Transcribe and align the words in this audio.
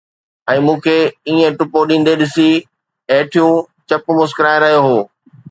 ۽ 0.51 0.59
مون 0.67 0.77
کي 0.85 0.95
ائين 1.27 1.49
ٽپو 1.59 1.79
ڏيندي 1.89 2.13
ڏسي، 2.21 2.49
هيٺيون 3.11 3.53
چپ 3.89 4.03
مسڪرائي 4.19 4.57
رهيون 4.65 4.83
هيون 4.89 5.01